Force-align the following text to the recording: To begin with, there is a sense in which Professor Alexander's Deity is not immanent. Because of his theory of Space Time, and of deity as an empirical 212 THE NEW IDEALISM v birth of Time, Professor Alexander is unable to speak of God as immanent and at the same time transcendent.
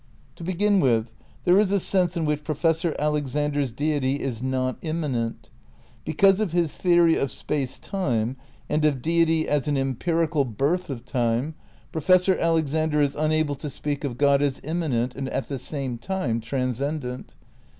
To 0.37 0.43
begin 0.43 0.79
with, 0.79 1.11
there 1.43 1.59
is 1.59 1.71
a 1.71 1.79
sense 1.79 2.17
in 2.17 2.25
which 2.25 2.43
Professor 2.43 2.95
Alexander's 2.97 3.71
Deity 3.71 4.19
is 4.19 4.41
not 4.41 4.79
immanent. 4.81 5.51
Because 6.05 6.39
of 6.39 6.53
his 6.53 6.75
theory 6.75 7.15
of 7.15 7.29
Space 7.29 7.77
Time, 7.77 8.35
and 8.67 8.83
of 8.83 9.03
deity 9.03 9.47
as 9.47 9.67
an 9.67 9.77
empirical 9.77 10.43
212 10.43 10.57
THE 10.57 10.63
NEW 10.63 10.69
IDEALISM 10.71 10.83
v 10.87 10.89
birth 10.89 10.89
of 10.89 11.05
Time, 11.05 11.55
Professor 11.91 12.35
Alexander 12.39 12.99
is 13.03 13.15
unable 13.15 13.53
to 13.55 13.69
speak 13.69 14.03
of 14.03 14.17
God 14.17 14.41
as 14.41 14.59
immanent 14.63 15.13
and 15.13 15.29
at 15.29 15.47
the 15.47 15.59
same 15.59 15.99
time 15.99 16.41
transcendent. 16.41 17.35